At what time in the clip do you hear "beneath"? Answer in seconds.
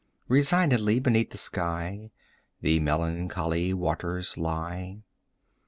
0.99-1.29